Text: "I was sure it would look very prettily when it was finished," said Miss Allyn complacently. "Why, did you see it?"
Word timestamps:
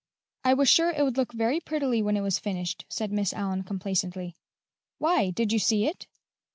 "I 0.43 0.55
was 0.55 0.67
sure 0.67 0.89
it 0.89 1.03
would 1.03 1.15
look 1.15 1.31
very 1.31 1.59
prettily 1.59 2.01
when 2.01 2.17
it 2.17 2.21
was 2.21 2.39
finished," 2.39 2.85
said 2.89 3.11
Miss 3.11 3.33
Allyn 3.33 3.61
complacently. 3.61 4.33
"Why, 4.97 5.29
did 5.29 5.51
you 5.53 5.59
see 5.59 5.85
it?" 5.85 6.07